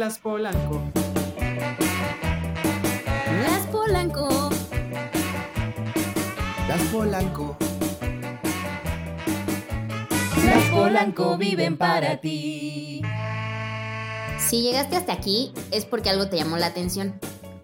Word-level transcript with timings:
Las 0.00 0.18
Polanco. 0.18 0.80
Las 3.42 3.66
Polanco. 3.66 4.50
Las 6.66 6.80
Polanco. 6.90 7.56
Las 10.42 10.64
Polanco 10.70 11.36
viven 11.36 11.76
para 11.76 12.18
ti. 12.18 13.02
Si 14.38 14.62
llegaste 14.62 14.96
hasta 14.96 15.12
aquí 15.12 15.52
es 15.70 15.84
porque 15.84 16.08
algo 16.08 16.30
te 16.30 16.38
llamó 16.38 16.56
la 16.56 16.68
atención. 16.68 17.20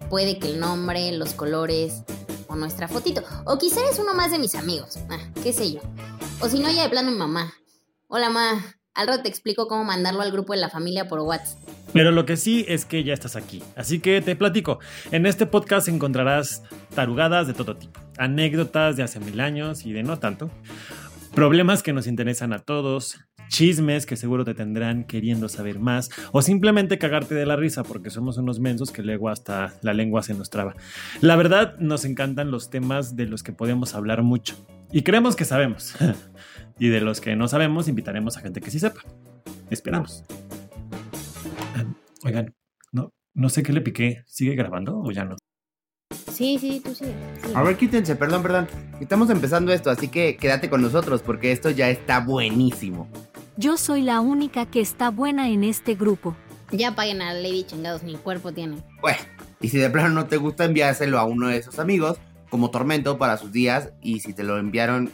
Puede 0.07 0.37
que 0.37 0.49
el 0.49 0.59
nombre, 0.59 1.11
los 1.13 1.33
colores 1.33 2.03
o 2.45 2.55
nuestra 2.55 2.87
fotito. 2.87 3.23
O 3.45 3.57
quizá 3.57 3.79
es 3.89 3.97
uno 3.97 4.13
más 4.13 4.29
de 4.29 4.37
mis 4.37 4.53
amigos. 4.53 4.99
Ah, 5.09 5.17
qué 5.41 5.53
sé 5.53 5.71
yo. 5.71 5.81
O 6.39 6.47
si 6.47 6.59
no, 6.59 6.69
ya 6.69 6.83
de 6.83 6.89
plano 6.89 7.09
mi 7.09 7.17
mamá. 7.17 7.51
Hola, 8.07 8.29
ma. 8.29 8.76
Al 8.97 9.05
rato 9.05 9.21
te 9.21 9.29
explico 9.29 9.67
cómo 9.67 9.83
mandarlo 9.83 10.23
al 10.23 10.31
grupo 10.31 10.53
de 10.53 10.59
la 10.59 10.71
familia 10.71 11.07
por 11.07 11.19
WhatsApp. 11.19 11.59
Pero 11.93 12.09
lo 12.09 12.25
que 12.25 12.35
sí 12.35 12.65
es 12.67 12.83
que 12.83 13.03
ya 13.03 13.13
estás 13.13 13.35
aquí. 13.35 13.61
Así 13.75 13.99
que 13.99 14.21
te 14.21 14.35
platico. 14.35 14.79
En 15.11 15.27
este 15.27 15.45
podcast 15.45 15.87
encontrarás 15.87 16.63
tarugadas 16.95 17.45
de 17.45 17.53
todo 17.53 17.77
tipo. 17.77 17.99
Anécdotas 18.17 18.97
de 18.97 19.03
hace 19.03 19.19
mil 19.19 19.39
años 19.39 19.85
y 19.85 19.93
de 19.93 20.01
no 20.01 20.17
tanto. 20.17 20.49
Problemas 21.35 21.83
que 21.83 21.93
nos 21.93 22.07
interesan 22.07 22.53
a 22.53 22.57
todos, 22.57 23.19
chismes 23.49 24.07
que 24.07 24.15
seguro 24.15 24.43
te 24.43 24.55
tendrán 24.55 25.03
queriendo 25.03 25.47
saber 25.47 25.77
más 25.77 26.09
o 26.31 26.41
simplemente 26.41 26.97
cagarte 26.97 27.35
de 27.35 27.45
la 27.45 27.55
risa 27.55 27.83
porque 27.83 28.09
somos 28.09 28.39
unos 28.39 28.59
mensos 28.59 28.91
que 28.91 29.03
luego 29.03 29.29
hasta 29.29 29.75
la 29.83 29.93
lengua 29.93 30.23
se 30.23 30.33
nos 30.33 30.49
traba. 30.49 30.75
La 31.21 31.35
verdad, 31.35 31.77
nos 31.77 32.03
encantan 32.03 32.49
los 32.49 32.71
temas 32.71 33.15
de 33.15 33.27
los 33.27 33.43
que 33.43 33.53
podemos 33.53 33.93
hablar 33.93 34.23
mucho 34.23 34.55
y 34.91 35.01
creemos 35.03 35.35
que 35.35 35.45
sabemos. 35.45 35.95
y 36.79 36.89
de 36.89 37.01
los 37.01 37.21
que 37.21 37.35
no 37.35 37.47
sabemos, 37.47 37.87
invitaremos 37.87 38.37
a 38.37 38.41
gente 38.41 38.61
que 38.61 38.71
sí 38.71 38.79
sepa. 38.79 39.01
Esperamos. 39.69 40.23
Ah, 41.75 41.85
Oigan, 42.23 42.53
no, 42.91 43.11
no 43.33 43.49
sé 43.49 43.63
qué 43.63 43.73
le 43.73 43.81
piqué. 43.81 44.23
¿Sigue 44.25 44.55
grabando 44.55 44.99
o 44.99 45.11
ya 45.11 45.25
no? 45.25 45.35
Sí, 46.31 46.57
sí, 46.59 46.81
tú 46.83 46.93
sí. 46.93 47.05
sí. 47.43 47.51
A 47.55 47.63
ver, 47.63 47.77
quítense, 47.77 48.15
perdón, 48.15 48.43
perdón. 48.43 48.67
Estamos 49.01 49.29
empezando 49.29 49.73
esto, 49.73 49.89
así 49.89 50.07
que 50.07 50.37
quédate 50.37 50.69
con 50.69 50.81
nosotros 50.81 51.21
porque 51.21 51.51
esto 51.51 51.69
ya 51.69 51.89
está 51.89 52.19
buenísimo. 52.19 53.07
Yo 53.57 53.75
soy 53.77 54.03
la 54.03 54.21
única 54.21 54.67
que 54.67 54.79
está 54.79 55.09
buena 55.09 55.49
en 55.49 55.63
este 55.63 55.95
grupo. 55.95 56.35
Ya 56.71 56.95
paguen 56.95 57.21
a 57.21 57.33
Lady 57.33 57.63
chingados, 57.63 58.03
ni 58.03 58.15
cuerpo 58.15 58.51
tiene. 58.51 58.83
Bueno, 59.01 59.19
y 59.61 59.69
si 59.69 59.77
de 59.77 59.89
plano 59.89 60.09
no 60.09 60.27
te 60.27 60.37
gusta, 60.37 60.65
enviárselo 60.65 61.17
a 61.17 61.25
uno 61.25 61.47
de 61.47 61.57
esos 61.57 61.79
amigos 61.79 62.19
como 62.49 62.71
tormento 62.71 63.17
para 63.17 63.37
sus 63.37 63.51
días 63.51 63.91
y 64.01 64.19
si 64.19 64.33
te 64.33 64.43
lo 64.43 64.57
enviaron, 64.57 65.11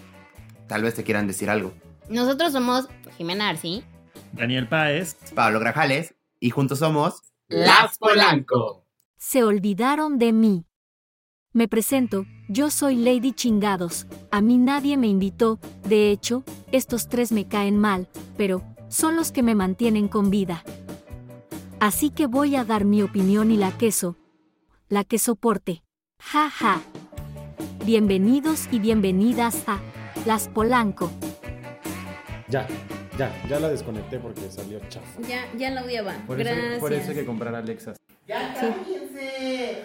tal 0.67 0.83
vez 0.83 0.95
te 0.95 1.03
quieran 1.03 1.27
decir 1.27 1.49
algo. 1.49 1.73
Nosotros 2.09 2.51
somos 2.51 2.87
Jimena 3.17 3.49
Arci. 3.49 3.83
Daniel 4.33 4.67
Páez. 4.67 5.15
Pablo 5.35 5.59
Grajales 5.59 6.15
y 6.39 6.49
juntos 6.49 6.79
somos 6.79 7.21
Las 7.47 7.97
Polanco. 7.97 8.85
Se 9.17 9.43
olvidaron 9.43 10.17
de 10.17 10.33
mí. 10.33 10.65
Me 11.53 11.67
presento, 11.67 12.25
yo 12.49 12.71
soy 12.71 12.95
Lady 12.95 13.31
Chingados. 13.31 14.07
A 14.31 14.41
mí 14.41 14.57
nadie 14.57 14.97
me 14.97 15.07
invitó, 15.07 15.59
de 15.87 16.09
hecho, 16.09 16.43
estos 16.71 17.07
tres 17.07 17.31
me 17.31 17.47
caen 17.47 17.77
mal, 17.77 18.07
pero 18.37 18.63
son 18.89 19.15
los 19.15 19.31
que 19.31 19.43
me 19.43 19.55
mantienen 19.55 20.07
con 20.07 20.29
vida. 20.29 20.63
Así 21.79 22.09
que 22.09 22.27
voy 22.27 22.55
a 22.55 22.63
dar 22.63 22.85
mi 22.85 23.03
opinión 23.03 23.51
y 23.51 23.57
la 23.57 23.71
queso. 23.77 24.17
La 24.89 25.03
que 25.03 25.19
soporte. 25.19 25.83
Ja 26.19 26.49
ja. 26.49 26.81
Bienvenidos 27.85 28.69
y 28.71 28.79
bienvenidas 28.79 29.67
a 29.67 29.77
Las 30.25 30.47
Polanco. 30.47 31.11
Ya, 32.47 32.65
ya, 33.17 33.29
ya 33.49 33.59
la 33.59 33.67
desconecté 33.67 34.19
porque 34.19 34.49
salió 34.49 34.79
chafa. 34.87 35.21
Ya, 35.27 35.51
ya 35.57 35.69
la 35.69 35.83
voy 35.83 35.97
a 35.97 36.03
Por 36.25 36.39
eso, 36.39 36.79
por 36.79 36.93
eso 36.93 37.09
hay 37.09 37.15
que 37.15 37.25
comprar 37.25 37.53
Alexas. 37.53 37.97
¡Ya 38.25 38.53
cállense! 38.53 39.83